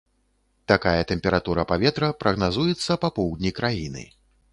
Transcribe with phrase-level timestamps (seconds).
[0.71, 4.03] Такая тэмпература паветра прагназуецца па поўдні краіны.